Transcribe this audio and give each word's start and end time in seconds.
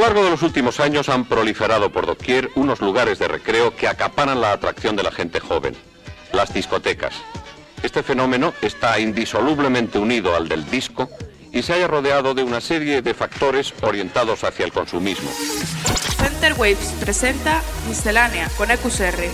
largo 0.00 0.24
de 0.24 0.30
los 0.30 0.42
últimos 0.42 0.80
años 0.80 1.08
han 1.08 1.26
proliferado 1.26 1.92
por 1.92 2.06
doquier 2.06 2.50
unos 2.54 2.80
lugares 2.80 3.18
de 3.18 3.28
recreo 3.28 3.76
que 3.76 3.86
acaparan 3.86 4.40
la 4.40 4.52
atracción 4.52 4.96
de 4.96 5.02
la 5.02 5.12
gente 5.12 5.40
joven, 5.40 5.76
las 6.32 6.54
discotecas. 6.54 7.14
Este 7.82 8.02
fenómeno 8.02 8.54
está 8.62 8.98
indisolublemente 8.98 9.98
unido 9.98 10.34
al 10.34 10.48
del 10.48 10.68
disco 10.70 11.10
y 11.52 11.62
se 11.62 11.74
haya 11.74 11.86
rodeado 11.86 12.34
de 12.34 12.42
una 12.42 12.60
serie 12.60 13.02
de 13.02 13.14
factores 13.14 13.74
orientados 13.82 14.42
hacia 14.44 14.64
el 14.64 14.72
consumismo. 14.72 15.30
Center 16.16 16.54
Waves 16.54 16.94
presenta 17.00 17.62
Miscelánea 17.88 18.48
con 18.56 18.70
EQSR. 18.70 19.30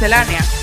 Miscelánea. 0.00 0.59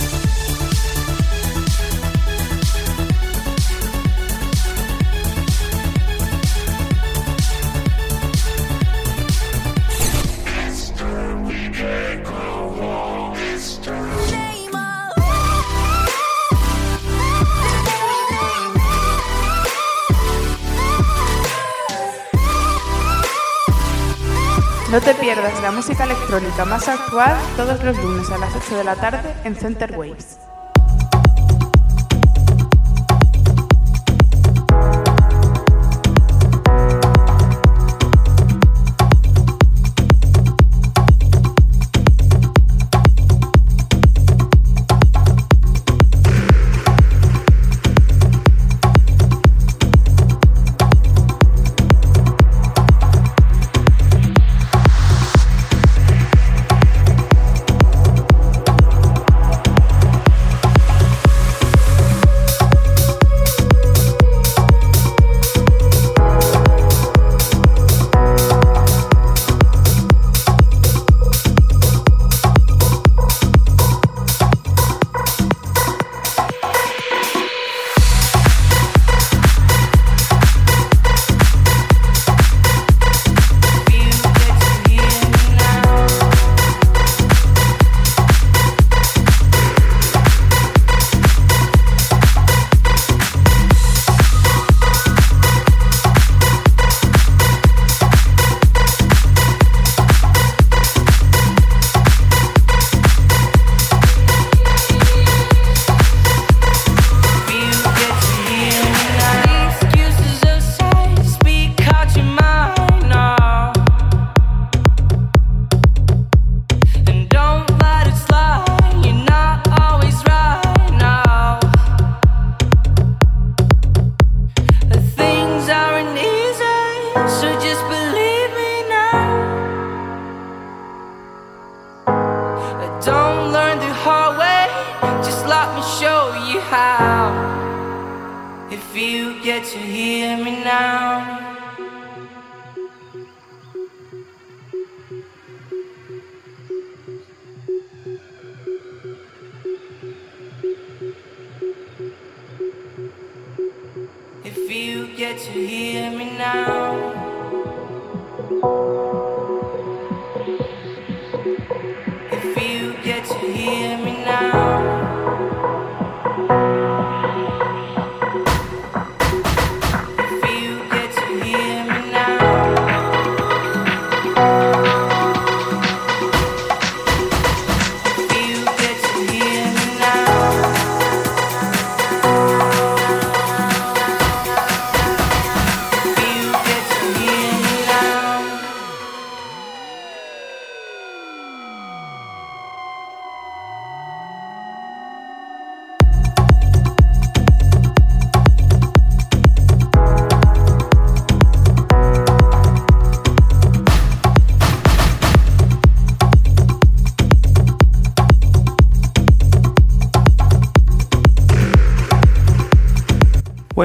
La 25.67 25.73
música 25.73 26.05
electrónica 26.05 26.63
más 26.63 26.88
actual 26.88 27.35
todos 27.57 27.84
los 27.84 27.98
lunes 28.02 28.30
a 28.31 28.38
las 28.38 28.55
8 28.55 28.77
de 28.77 28.84
la 28.85 28.95
tarde 28.95 29.35
en 29.44 29.53
Center 29.53 29.98
Waves. 29.98 30.46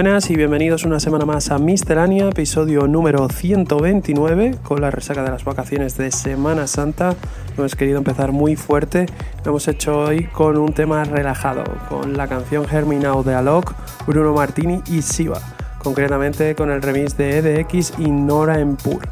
Buenas 0.03 0.31
y 0.31 0.37
bienvenidos 0.37 0.83
una 0.83 0.99
semana 0.99 1.25
más 1.25 1.53
a 1.53 1.59
Miscelánea, 1.59 2.31
episodio 2.31 2.89
número 2.89 3.29
129, 3.29 4.57
con 4.65 4.81
la 4.81 4.91
resaca 4.91 5.23
de 5.23 5.31
las 5.31 5.45
vacaciones 5.45 5.97
de 5.97 6.11
Semana 6.11 6.67
Santa. 6.67 7.15
Hemos 7.57 7.77
querido 7.77 7.99
empezar 7.99 8.33
muy 8.33 8.57
fuerte, 8.57 9.07
lo 9.45 9.53
hemos 9.53 9.69
hecho 9.69 9.97
hoy 10.01 10.25
con 10.25 10.57
un 10.57 10.73
tema 10.73 11.05
relajado, 11.05 11.63
con 11.89 12.17
la 12.17 12.27
canción 12.27 12.67
Germinao 12.67 13.23
de 13.23 13.35
Alok, 13.35 13.75
Bruno 14.05 14.33
Martini 14.33 14.83
y 14.89 15.03
Siva, 15.03 15.41
concretamente 15.79 16.57
con 16.57 16.73
el 16.73 16.83
remix 16.83 17.17
de 17.17 17.39
EDX 17.39 17.93
y 17.99 18.11
Nora 18.11 18.59
Empur. 18.59 19.09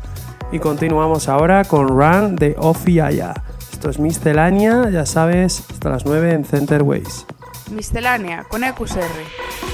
Y 0.51 0.59
continuamos 0.59 1.29
ahora 1.29 1.65
con 1.67 1.87
Run 1.87 2.35
de 2.35 2.57
Ofiaya. 2.59 3.35
Esto 3.73 3.91
es 3.91 4.01
Miscelánea, 4.01 4.91
ya 4.91 5.07
sabes, 5.07 5.63
hasta 5.71 5.89
las 5.89 6.05
9 6.05 6.33
en 6.33 6.45
Center 6.45 6.83
Ways. 6.83 7.27
Miscelánea 7.71 8.43
con 8.43 8.65
EQSR. 8.65 9.70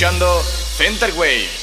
Escuchando 0.00 0.42
Center 0.78 1.12
Waves. 1.12 1.59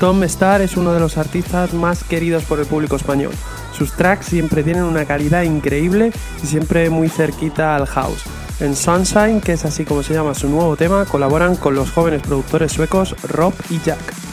Tom 0.00 0.22
Star 0.24 0.62
es 0.62 0.78
uno 0.78 0.94
de 0.94 0.98
los 0.98 1.18
artistas 1.18 1.74
más 1.74 2.04
queridos 2.04 2.44
por 2.44 2.58
el 2.58 2.64
público 2.64 2.96
español. 2.96 3.32
Sus 3.76 3.92
tracks 3.92 4.24
siempre 4.24 4.62
tienen 4.62 4.84
una 4.84 5.04
calidad 5.04 5.42
increíble 5.42 6.10
y 6.42 6.46
siempre 6.46 6.88
muy 6.88 7.10
cerquita 7.10 7.76
al 7.76 7.86
house. 7.86 8.24
En 8.60 8.74
Sunshine, 8.74 9.42
que 9.42 9.52
es 9.52 9.66
así 9.66 9.84
como 9.84 10.02
se 10.02 10.14
llama 10.14 10.34
su 10.34 10.48
nuevo 10.48 10.74
tema, 10.74 11.04
colaboran 11.04 11.54
con 11.54 11.74
los 11.74 11.90
jóvenes 11.90 12.22
productores 12.22 12.72
suecos 12.72 13.14
Rob 13.24 13.52
y 13.68 13.78
Jack. 13.80 14.29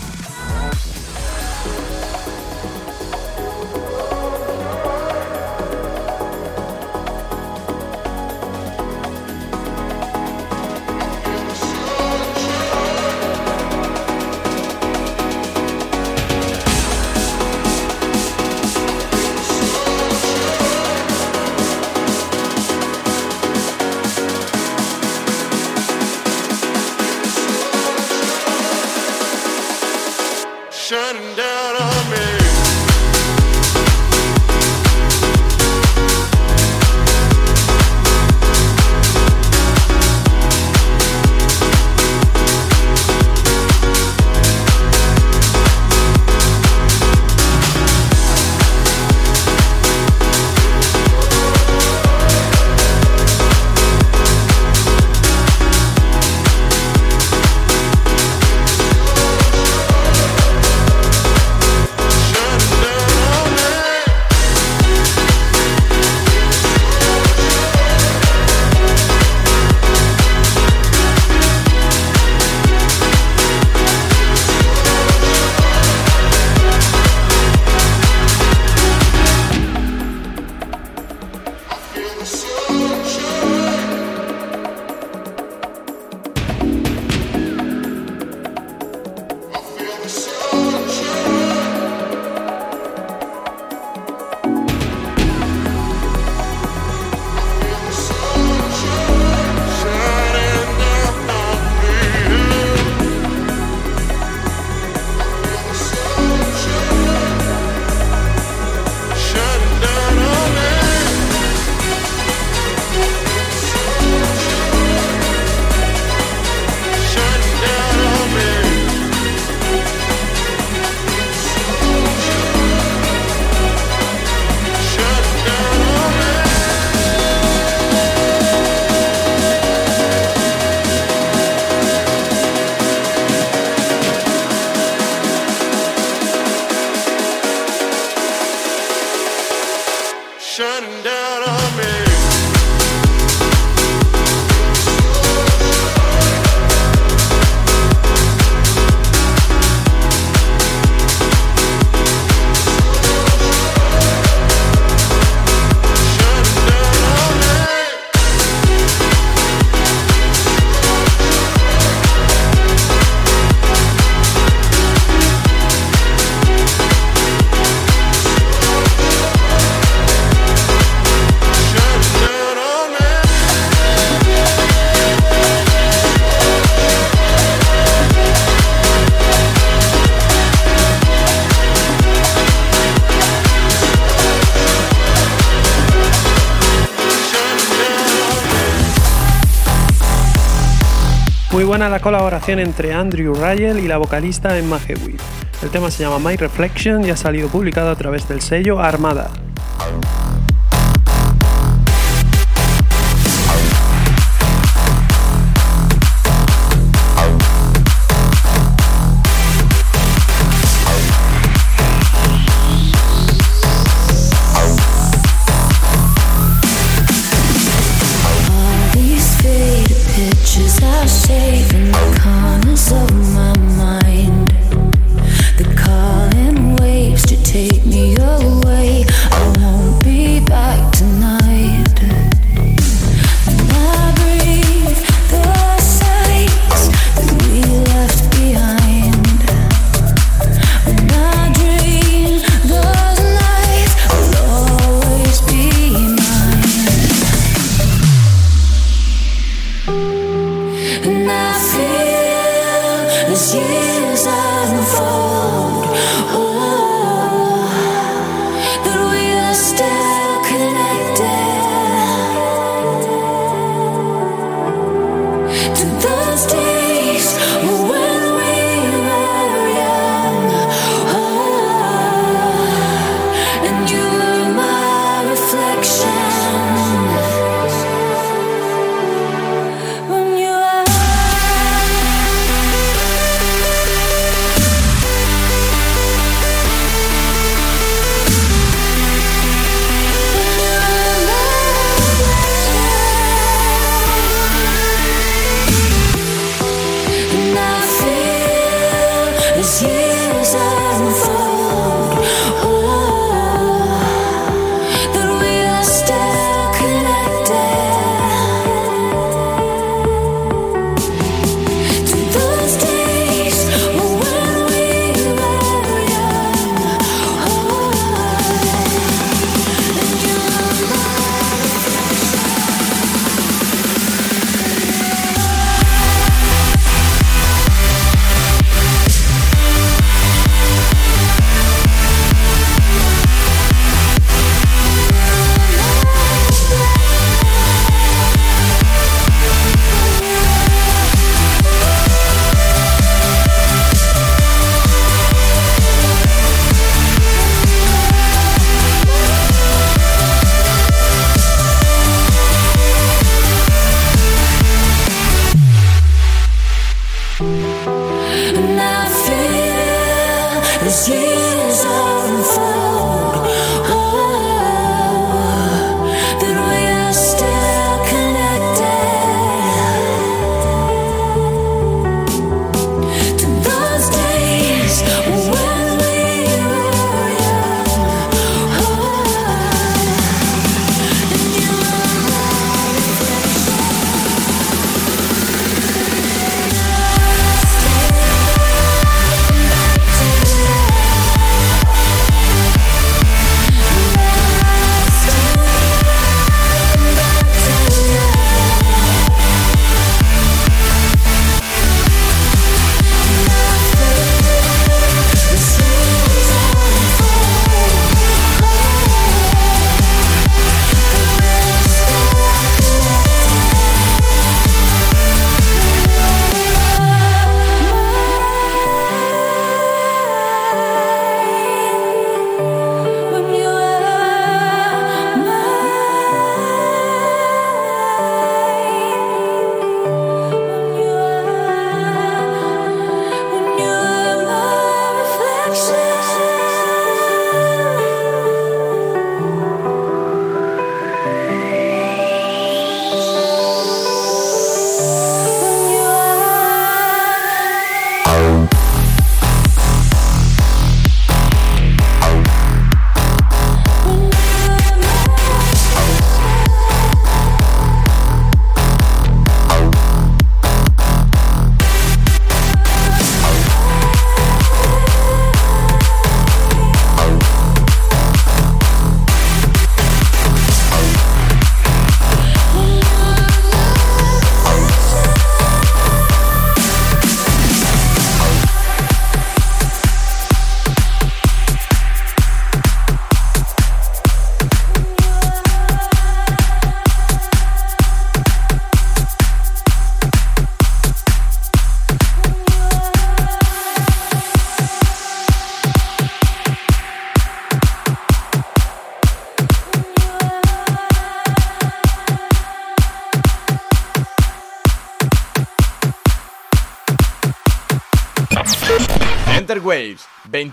La 191.89 192.01
colaboración 192.01 192.60
entre 192.60 192.94
Andrew 192.94 193.34
Rayel 193.34 193.79
y 193.79 193.88
la 193.88 193.98
vocalista 193.98 194.58
Emma 194.58 194.77
Hewitt. 194.77 195.22
El 195.63 195.70
tema 195.70 195.89
se 195.89 196.03
llama 196.03 196.20
My 196.20 196.36
Reflection 196.36 197.06
y 197.06 197.12
ha 197.12 197.15
salido 197.15 197.48
publicado 197.48 197.89
a 197.89 197.96
través 197.96 198.27
del 198.27 198.41
sello 198.41 198.79
Armada. 198.79 199.32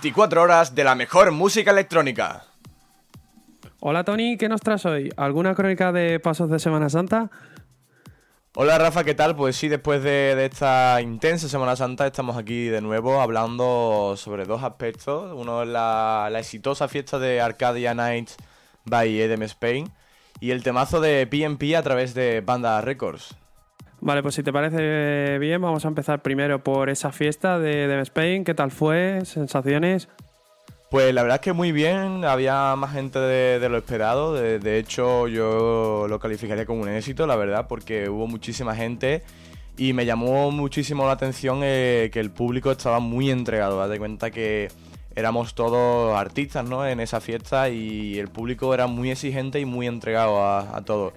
24 0.05 0.43
horas 0.43 0.75
de 0.75 0.85
la 0.85 0.95
mejor 0.95 1.33
música 1.33 1.71
electrónica. 1.71 2.45
Hola 3.81 4.05
Tony, 4.05 4.37
¿qué 4.37 4.51
nos 4.51 4.61
traes 4.61 4.85
hoy? 4.85 5.11
¿Alguna 5.17 5.55
crónica 5.55 5.93
de 5.93 6.21
pasos 6.21 6.51
de 6.51 6.59
Semana 6.59 6.91
Santa? 6.91 7.31
Hola 8.55 8.77
Rafa, 8.77 9.03
¿qué 9.03 9.15
tal? 9.15 9.35
Pues 9.35 9.57
sí, 9.57 9.69
después 9.69 10.03
de, 10.03 10.45
esta 10.45 11.01
intensa 11.01 11.49
Semana 11.49 11.75
Santa 11.75 12.07
estamos 12.07 12.37
aquí 12.37 12.67
de 12.67 12.83
nuevo 12.83 13.23
hablando 13.23 14.15
sobre 14.19 14.45
dos 14.45 14.63
aspectos. 14.63 15.33
Uno 15.35 15.63
es 15.63 15.71
la, 15.71 16.31
exitosa 16.39 16.87
fiesta 16.87 17.19
de 17.19 17.41
Arcadia 17.41 17.95
Nights 17.95 18.37
by 18.85 19.23
Edem 19.23 19.43
Spain 19.45 19.91
y 20.39 20.51
el 20.51 20.63
temazo 20.63 21.01
de 21.01 21.27
PMP 21.27 21.75
a 21.77 21.83
través 21.83 22.13
de 22.13 22.43
Banda 22.43 22.83
Records. 22.83 23.35
Vale, 24.05 24.23
pues 24.23 24.35
si 24.35 24.43
te 24.43 24.53
parece 24.53 25.39
bien, 25.39 25.63
vamos 25.63 25.87
a 25.87 25.89
empezar 25.89 26.21
primero 26.21 26.63
por 26.63 26.91
esa 26.91 27.11
fiesta 27.11 27.59
de 27.59 27.85
Edem 27.85 28.01
Spain. 28.01 28.45
¿Qué 28.45 28.53
tal 28.53 28.71
fue? 28.71 29.25
¿Sensaciones? 29.25 30.11
Pues 30.91 31.15
la 31.15 31.23
verdad 31.23 31.37
es 31.37 31.41
que 31.41 31.55
muy 31.55 31.73
bien, 31.73 32.23
había 32.27 32.77
más 32.77 32.93
gente 32.93 33.19
de, 33.19 33.67
lo 33.67 33.79
esperado, 33.79 34.35
de, 34.35 34.79
hecho 34.79 35.27
yo 35.27 36.05
lo 36.07 36.19
calificaría 36.19 36.67
como 36.67 36.83
un 36.83 36.91
éxito, 36.91 37.27
la 37.27 37.35
verdad, 37.37 37.67
porque 37.67 38.11
hubo 38.11 38.27
muchísima 38.27 38.77
gente 38.77 39.23
y 39.79 39.95
me 39.95 40.05
llamó 40.05 40.51
muchísimo 40.51 41.07
la 41.07 41.13
atención 41.13 41.61
eh, 41.63 42.11
que 42.13 42.21
el 42.21 42.31
público 42.31 42.71
estaba 42.71 43.01
muy 43.01 43.31
entregado, 43.31 43.79
date 43.79 43.99
cuenta 43.99 44.31
que 44.31 44.69
éramos 45.17 45.55
todos 45.55 46.15
artistas 46.15 46.69
¿no? 46.69 46.87
en 46.87 47.01
esa 47.01 47.23
fiesta 47.23 47.71
y 47.71 48.19
el 48.19 48.29
público 48.29 48.75
era 48.75 48.87
muy 48.87 49.11
exigente 49.11 49.61
y 49.61 49.65
muy 49.65 49.87
entregado 49.87 50.45
a, 50.45 50.83
todo. 50.85 51.15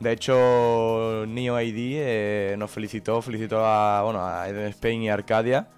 De 0.00 0.12
hecho, 0.12 1.24
Neo 1.26 1.60
ID 1.60 1.96
eh, 1.98 2.54
nos 2.58 2.70
felicitó, 2.70 3.22
felicitó 3.22 3.64
a, 3.64 4.02
bueno, 4.02 4.24
a 4.24 4.48
Eden 4.48 4.68
Spain 4.68 5.02
y 5.02 5.08
Arcadia 5.08 5.68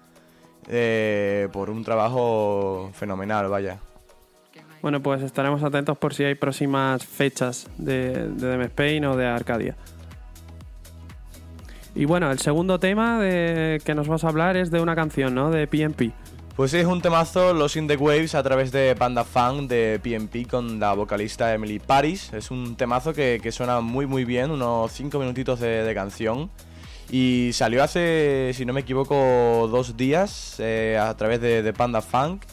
eh, 0.67 1.47
por 1.53 1.69
un 1.69 1.83
trabajo 1.83 2.91
fenomenal, 2.93 3.47
vaya. 3.47 3.79
Bueno, 4.81 5.01
pues 5.01 5.21
estaremos 5.21 5.63
atentos 5.63 5.97
por 5.97 6.13
si 6.13 6.23
hay 6.23 6.35
próximas 6.35 7.05
fechas 7.05 7.67
de, 7.77 8.29
de 8.29 8.63
Spain 8.65 9.05
o 9.05 9.15
de 9.17 9.25
Arcadia. 9.25 9.75
Y 11.95 12.05
bueno, 12.05 12.31
el 12.31 12.39
segundo 12.39 12.79
tema 12.79 13.19
de 13.19 13.81
que 13.83 13.95
nos 13.95 14.07
vas 14.07 14.23
a 14.23 14.29
hablar 14.29 14.55
es 14.55 14.71
de 14.71 14.79
una 14.79 14.95
canción, 14.95 15.33
¿no? 15.33 15.49
De 15.49 15.67
PMP. 15.67 16.13
Pues 16.59 16.73
es 16.73 16.85
un 16.85 17.01
temazo, 17.01 17.53
Los 17.53 17.77
In 17.77 17.87
The 17.87 17.95
Waves, 17.95 18.35
a 18.35 18.43
través 18.43 18.73
de 18.73 18.93
Panda 18.93 19.23
Fan 19.23 19.69
de 19.69 19.97
PMP 20.03 20.45
con 20.45 20.77
la 20.77 20.91
vocalista 20.91 21.53
Emily 21.53 21.79
Paris. 21.79 22.33
Es 22.33 22.51
un 22.51 22.75
temazo 22.75 23.13
que, 23.13 23.39
suena 23.53 23.79
muy 23.79 24.05
muy 24.07 24.25
bien, 24.25 24.51
unos 24.51 24.91
5 24.91 25.19
minutitos 25.19 25.61
de 25.61 25.89
canción. 25.95 26.51
Y 27.09 27.51
salió 27.53 27.81
hace, 27.81 28.51
si 28.53 28.65
no 28.65 28.73
me 28.73 28.81
equivoco, 28.81 29.69
dos 29.71 29.95
días 29.95 30.57
eh, 30.59 30.99
a 31.01 31.15
través 31.15 31.39
de, 31.39 31.71
Panda 31.71 32.01
Funk. 32.01 32.43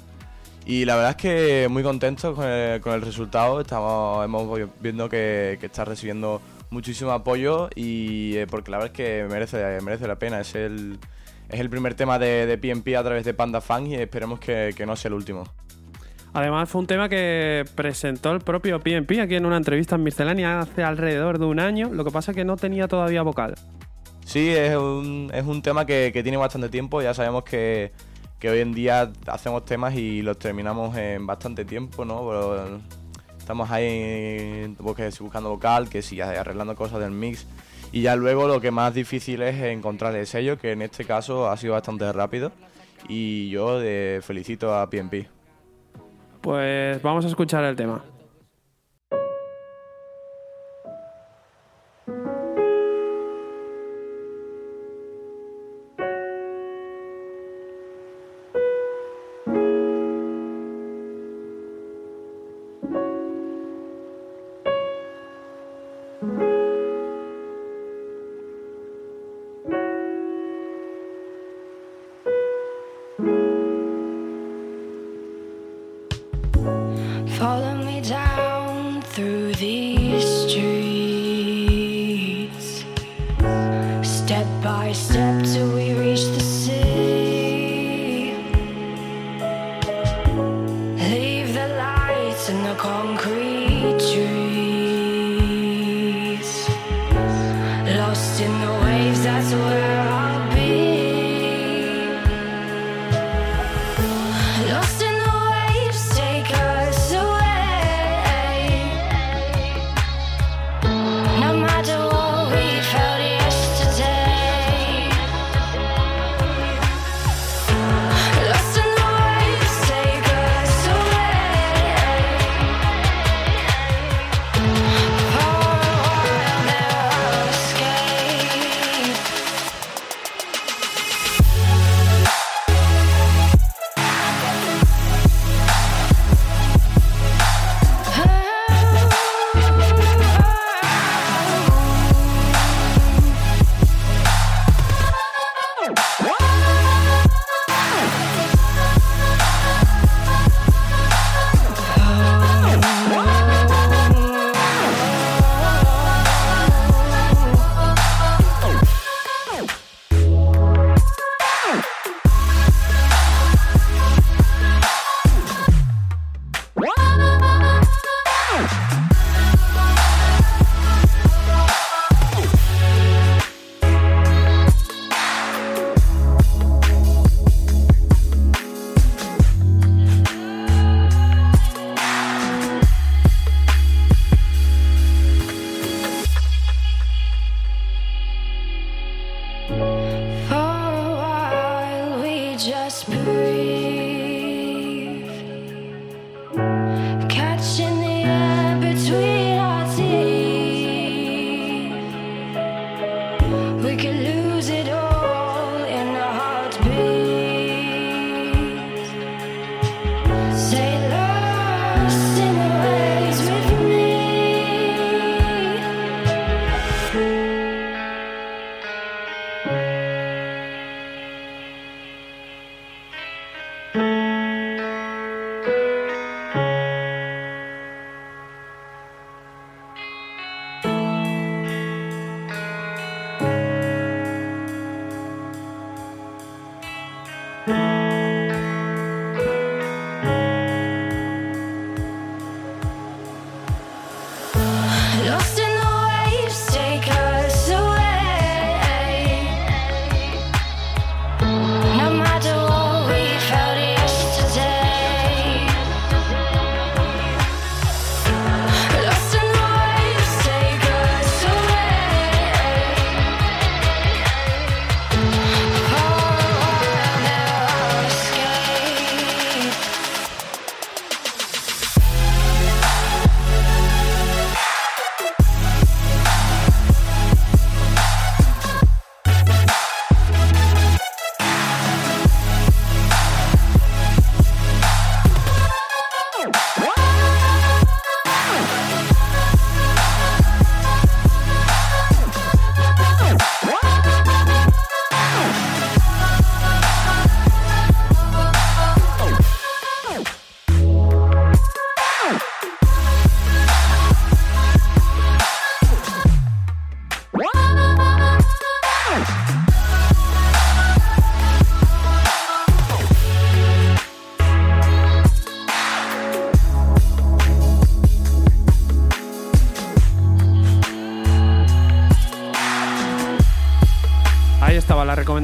Y 0.65 0.85
la 0.85 0.95
verdad 0.95 1.11
es 1.11 1.17
que 1.17 1.67
muy 1.69 1.83
contento 1.83 2.33
con 2.37 2.45
el, 2.47 3.03
resultado. 3.03 3.61
Estamos 3.61 4.25
hemos 4.25 4.61
viendo 4.79 5.09
que, 5.09 5.59
está 5.61 5.85
recibiendo 5.85 6.41
muchísimo 6.71 7.11
apoyo 7.11 7.71
y 7.75 8.37
eh, 8.37 8.47
porque 8.47 8.71
la 8.71 8.79
verdad 8.79 8.93
es 8.93 8.97
que 8.97 9.27
merece, 9.29 9.81
merece 9.83 10.07
la 10.07 10.17
pena. 10.17 10.43
Es 10.43 10.55
el, 10.55 11.01
es 11.49 11.61
el 11.61 11.71
primer 11.71 11.95
tema 11.95 12.19
de, 12.19 12.47
de 12.47 12.59
PMP 12.59 12.97
a 12.97 13.03
través 13.03 13.25
de 13.25 13.35
Panda 13.35 13.61
Funk 13.61 13.89
y 13.89 13.95
esperemos 13.95 14.41
que, 14.41 14.75
que 14.77 14.87
no 14.87 14.97
sea 14.97 15.09
el 15.09 15.15
último. 15.15 15.45
Además 16.33 16.69
fue 16.69 16.83
un 16.83 16.87
tema 16.87 17.09
que 17.09 17.65
presentó 17.75 18.33
el 18.33 18.41
propio 18.41 18.79
PMP 18.81 19.21
aquí 19.21 19.37
en 19.37 19.47
una 19.47 19.57
entrevista 19.57 19.95
en 19.95 20.03
Miscelánea 20.03 20.61
hace 20.61 20.83
alrededor 20.83 21.39
de 21.39 21.47
un 21.47 21.61
año. 21.61 21.89
Lo 21.91 22.05
que 22.05 22.11
pasa 22.11 22.33
es 22.33 22.37
que 22.37 22.45
no 22.45 22.57
tenía 22.57 22.89
todavía 22.89 23.23
vocal. 23.23 23.55
Sí, 24.27 24.51
es 24.51 24.77
un, 24.77 25.31
es 25.33 25.45
un 25.47 25.63
tema 25.63 25.87
que, 25.87 26.11
tiene 26.23 26.37
bastante 26.37 26.69
tiempo. 26.69 27.01
Ya 27.01 27.15
sabemos 27.15 27.45
que, 27.45 27.93
hoy 28.43 28.59
en 28.59 28.75
día 28.75 29.11
hacemos 29.29 29.65
temas 29.65 29.95
y 29.95 30.21
los 30.21 30.39
terminamos 30.39 30.97
en 30.97 31.27
bastante 31.27 31.65
tiempo, 31.65 32.05
¿no? 32.05 32.31
estamos 33.39 33.71
ahí 33.71 34.77
buscando 34.79 35.51
vocal, 35.51 35.89
que 35.89 36.03
sí, 36.03 36.21
arreglando 36.21 36.75
cosas 36.75 37.01
del 37.01 37.13
mix. 37.13 37.47
Y 37.93 38.03
ya 38.03 38.17
luego 38.17 38.47
lo 38.47 38.61
que 38.61 38.71
más 38.71 38.93
difícil 38.93 39.43
es 39.43 39.63
encontrar 39.63 40.15
el 40.15 40.27
sello, 40.27 40.59
que 40.59 40.73
en 40.73 40.83
este 40.83 41.05
caso 41.05 41.49
ha 41.49 41.57
sido 41.57 41.73
bastante 41.73 42.13
rápido. 42.13 42.53
Y 43.09 43.49
yo 43.51 43.81
felicito 44.23 44.75
a 44.75 44.91
PNP. 44.91 45.29
Pues 46.41 47.01
vamos 47.03 47.25
a 47.25 47.29
escuchar 47.29 47.65
el 47.65 47.77
tema. 47.77 48.05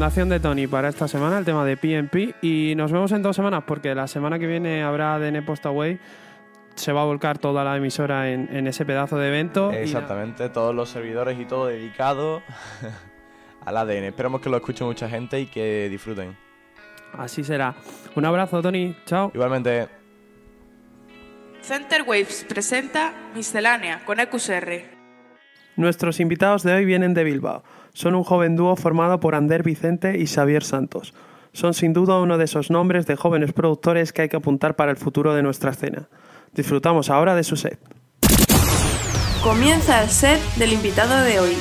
Recomendación 0.03 0.29
de 0.31 0.41
Tony 0.41 0.67
para 0.67 0.89
esta 0.89 1.07
semana, 1.07 1.39
el 1.39 1.45
tema 1.45 1.65
de 1.65 1.77
PNP. 1.77 2.35
Y 2.43 2.75
nos 2.75 2.91
vemos 2.91 3.13
en 3.13 3.23
dos 3.23 3.37
semanas, 3.37 3.63
porque 3.65 3.95
la 3.95 4.09
semana 4.09 4.37
que 4.37 4.49
viene 4.49 4.83
habrá 4.83 5.17
DN 5.21 5.43
Postaway. 5.43 6.01
Se 6.75 6.91
va 6.91 7.03
a 7.03 7.05
volcar 7.05 7.39
toda 7.39 7.63
la 7.63 7.77
emisora 7.77 8.29
en, 8.33 8.67
ese 8.67 8.85
pedazo 8.85 9.17
de 9.17 9.29
evento. 9.29 9.71
Exactamente, 9.71 10.49
todos 10.49 10.75
los 10.75 10.89
servidores 10.89 11.39
y 11.39 11.45
todo 11.45 11.67
dedicado 11.67 12.43
al 13.65 13.77
ADN. 13.77 14.07
Esperamos 14.07 14.41
que 14.41 14.51
lo 14.51 14.57
escuche 14.57 14.83
mucha 14.83 15.09
gente 15.09 15.39
y 15.39 15.47
que 15.47 15.89
disfruten. 15.89 16.37
Así 17.17 17.45
será. 17.45 17.77
Un 18.17 18.25
abrazo, 18.25 18.61
Tony. 18.61 18.97
Chao. 19.07 19.31
Igualmente. 19.33 19.87
Center 21.61 22.03
Waves 22.03 22.45
presenta 22.49 23.13
Miscelánea 23.37 24.05
con 24.05 24.19
EQSR. 24.19 24.83
Nuestros 25.77 26.19
invitados 26.19 26.65
de 26.65 26.73
hoy 26.73 26.85
vienen 26.85 27.15
de 27.15 27.23
Bilbao. 27.23 27.63
Son 27.93 28.15
un 28.15 28.25
joven 28.25 28.57
dúo 28.57 28.77
formado 28.77 29.21
por 29.21 29.35
Ander 29.35 29.63
Vicente 29.63 30.19
y 30.19 30.27
Xavier 30.27 30.65
Santos. 30.65 31.15
Son 31.53 31.75
sin 31.75 31.93
duda 31.93 32.21
uno 32.21 32.39
de 32.39 32.45
esos 32.45 32.71
nombres 32.71 33.07
de 33.07 33.17
jóvenes 33.17 33.53
productores 33.53 34.13
que 34.13 34.23
hay 34.23 34.29
que 34.29 34.37
apuntar 34.37 34.77
para 34.77 34.91
el 34.91 34.97
futuro 34.97 35.35
de 35.35 35.43
nuestra 35.43 35.73
escena. 35.73 36.09
Disfrutamos 36.55 37.11
ahora 37.11 37.35
de 37.35 37.45
su 37.45 37.57
set. 37.57 37.79
Comienza 39.43 40.03
el 40.03 40.09
set 40.09 40.41
del 40.57 40.73
invitado 40.73 41.23
de 41.25 41.41
hoy. 41.41 41.57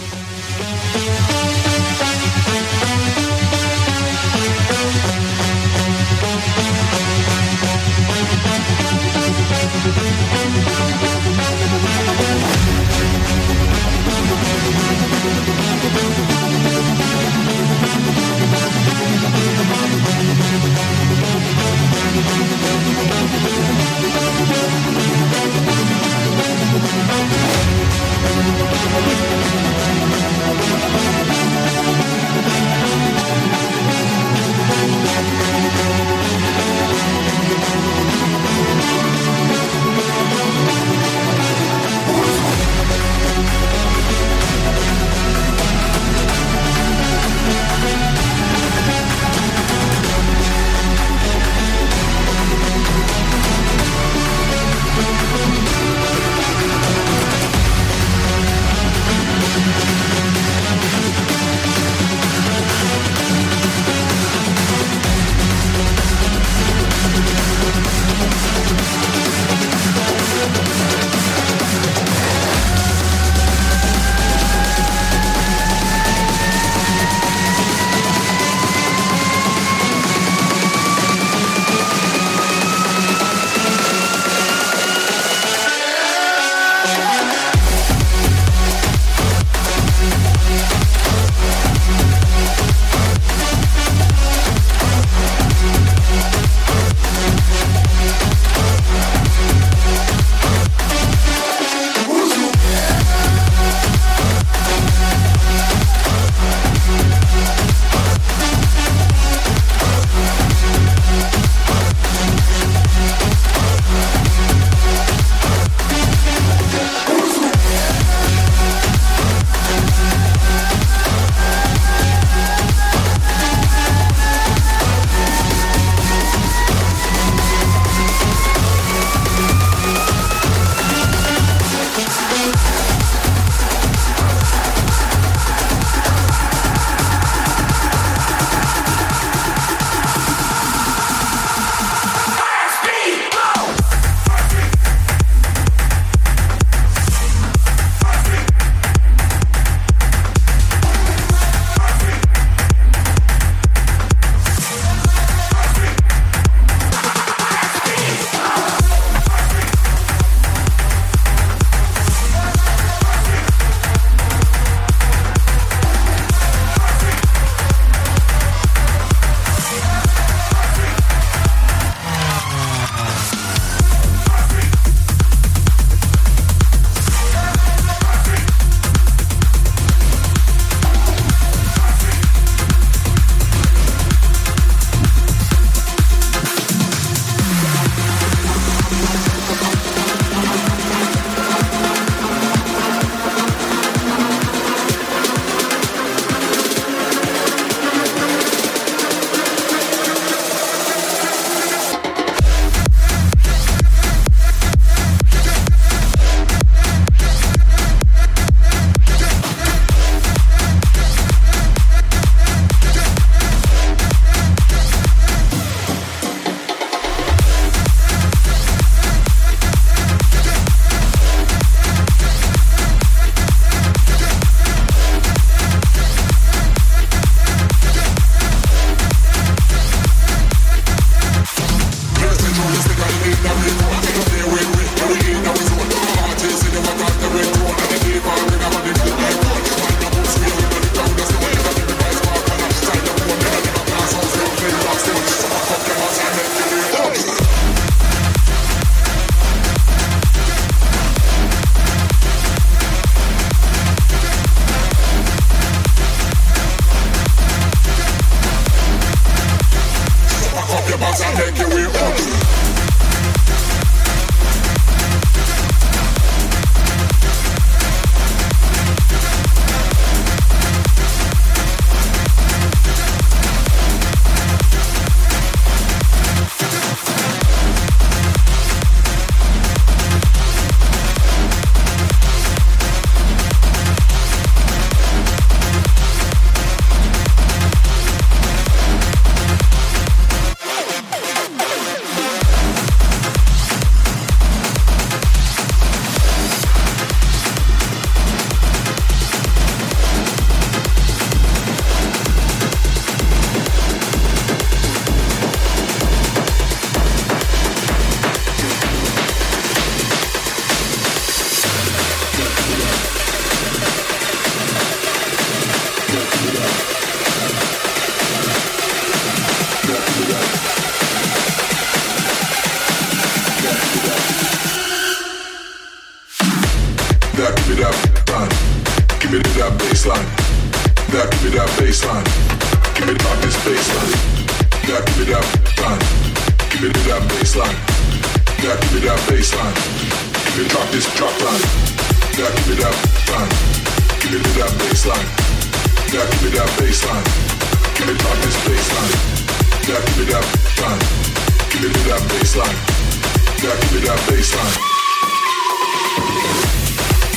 that 354.06 354.20
bass 354.28 354.50
line. 354.56 354.78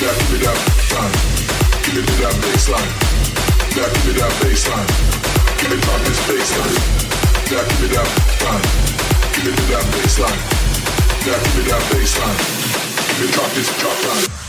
Now 0.00 0.12
give 0.16 0.30
me 0.32 0.38
that 0.44 0.58
line. 0.94 1.14
Give 1.84 1.96
it 2.00 2.06
to 2.08 2.14
that 2.24 2.34
bass 2.40 2.68
line. 2.72 2.92
Now 3.76 3.88
give 3.92 4.04
me 4.06 4.12
that 4.16 4.32
bass 4.40 4.64
line. 4.68 4.88
Give 5.60 5.72
it 5.72 5.82
pop 5.84 6.00
this 6.08 6.20
bass 6.28 6.50
line. 6.56 6.78
Now 7.52 7.62
give 7.68 7.80
me 7.82 7.88
that 7.92 8.08
line. 8.44 8.64
Give 9.34 9.46
it 9.48 9.56
to 9.56 9.64
that 9.72 9.84
bass 9.92 10.18
line. 10.20 10.40
Now 11.26 11.36
give 11.42 11.54
me 11.56 11.62
that 11.68 11.82
bass 11.92 12.12
line. 12.20 12.40
Give 13.12 13.28
it 13.28 13.34
drop 13.34 13.50
this 13.52 13.68
drop 13.80 13.98
line. 14.08 14.43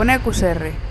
Miscelánea 0.00 0.24
con 0.24 0.89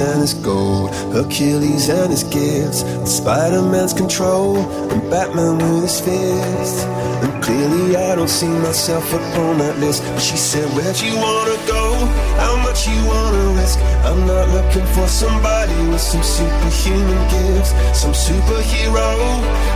And 0.00 0.20
his 0.20 0.34
gold, 0.34 0.94
Achilles 1.12 1.88
and 1.88 2.12
his 2.12 2.22
gifts, 2.22 2.84
Spider 3.10 3.62
Man's 3.62 3.92
control, 3.92 4.58
and 4.92 5.10
Batman 5.10 5.58
with 5.58 5.82
his 5.90 6.00
fists. 6.00 6.84
And 7.18 7.42
clearly, 7.42 7.96
I 7.96 8.14
don't 8.14 8.30
see 8.30 8.46
myself 8.46 9.12
upon 9.12 9.58
that 9.58 9.76
list. 9.80 10.04
But 10.04 10.22
she 10.22 10.36
said, 10.36 10.70
Where'd 10.76 11.00
you 11.00 11.16
wanna 11.16 11.58
go? 11.66 11.98
How 12.38 12.54
much 12.62 12.86
you 12.86 12.94
wanna 13.10 13.58
risk? 13.58 13.80
I'm 14.06 14.24
not 14.24 14.46
looking 14.54 14.86
for 14.94 15.08
somebody 15.08 15.74
with 15.90 16.00
some 16.00 16.22
superhuman 16.22 17.18
gifts, 17.34 17.74
some 17.90 18.14
superhero, 18.14 19.10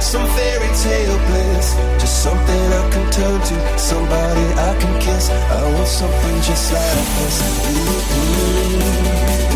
some 0.00 0.26
fairy 0.38 0.70
tale 0.86 1.18
bliss. 1.26 1.74
Just 1.98 2.22
something 2.22 2.62
I 2.78 2.90
can 2.94 3.10
turn 3.10 3.40
to, 3.42 3.56
somebody 3.76 4.46
I 4.54 4.70
can 4.78 4.94
kiss. 5.02 5.30
I 5.30 5.62
want 5.74 5.88
something 5.88 6.36
just 6.46 6.72
like 6.72 7.10
this. 7.18 7.36
Ooh, 7.42 7.90
ooh, 8.14 9.48
ooh, 9.48 9.51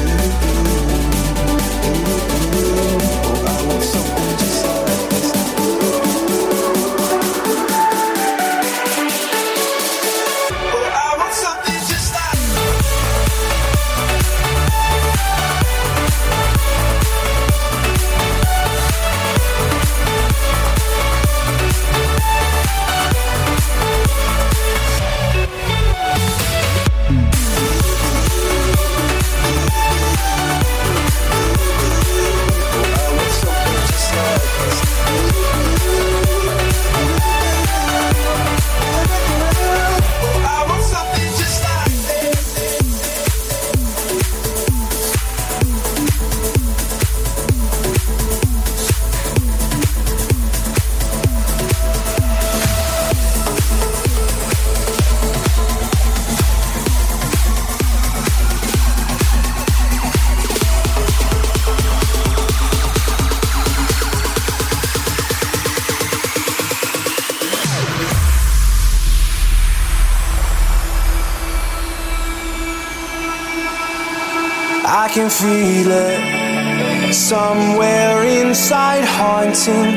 can 75.16 75.30
feel 75.30 75.90
it 75.90 77.14
somewhere 77.14 78.22
inside, 78.26 79.02
haunting 79.02 79.94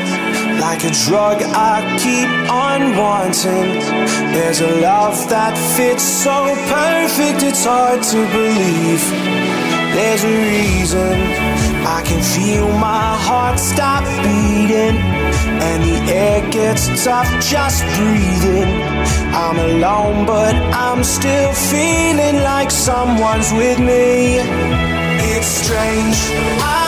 like 0.58 0.82
a 0.82 0.90
drug 1.04 1.42
I 1.42 1.76
keep 2.00 2.30
on 2.48 2.96
wanting. 2.96 3.68
There's 4.32 4.62
a 4.62 4.80
love 4.80 5.28
that 5.28 5.58
fits 5.76 6.02
so 6.02 6.46
perfect, 6.72 7.42
it's 7.42 7.66
hard 7.66 8.02
to 8.02 8.18
believe. 8.32 9.04
There's 9.92 10.24
a 10.24 10.36
reason 10.56 11.12
I 11.84 12.00
can 12.02 12.22
feel 12.22 12.66
my 12.78 13.14
heart 13.26 13.58
stop 13.58 14.04
beating, 14.24 14.96
and 15.68 15.82
the 15.84 15.98
air 16.14 16.50
gets 16.50 17.04
tough 17.04 17.28
just 17.44 17.84
breathing. 17.96 18.72
I'm 19.36 19.58
alone, 19.58 20.24
but 20.24 20.54
I'm 20.72 21.04
still 21.04 21.52
feeling 21.52 22.36
like 22.42 22.70
someone's 22.70 23.52
with 23.52 23.78
me. 23.78 24.79
Strange, 25.50 26.30
I 26.62 26.79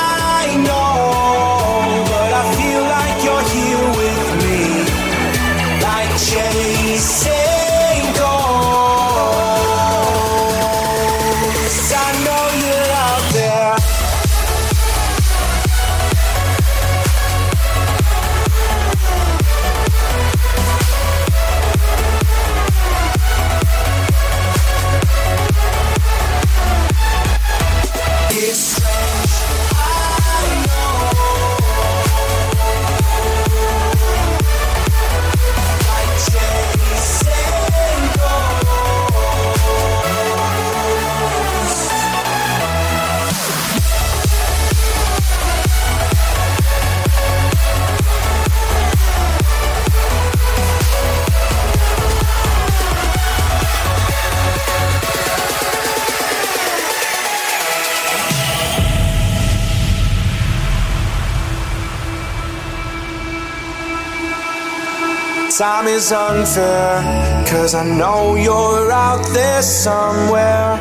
Time 65.62 65.86
is 65.86 66.10
unfair, 66.10 67.46
cause 67.46 67.72
I 67.76 67.84
know 67.84 68.34
you're 68.34 68.90
out 68.90 69.24
there 69.32 69.62
somewhere. 69.62 70.76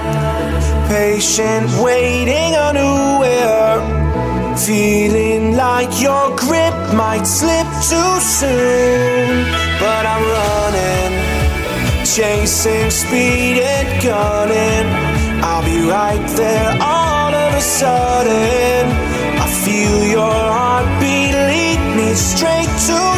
Patient, 0.88 1.70
waiting 1.84 2.56
unaware. 2.56 3.78
Feeling 4.58 5.56
like 5.56 6.02
your 6.02 6.36
grip 6.36 6.74
might 6.96 7.26
slip 7.26 7.68
too 7.92 8.14
soon. 8.40 9.46
But 9.80 10.04
I'm 10.14 10.26
running, 10.40 11.14
chasing 12.04 12.90
speed 12.90 13.62
and 13.62 14.02
gunning. 14.02 14.88
I'll 15.44 15.64
be 15.64 15.88
right 15.88 16.26
there 16.36 16.76
all 16.82 17.32
of 17.32 17.54
a 17.54 17.62
sudden. 17.62 18.90
I 19.46 19.48
feel 19.64 20.08
your 20.08 20.42
heartbeat 20.58 21.36
lead 21.36 21.82
me 21.96 22.16
straight 22.16 22.74
to 22.88 23.11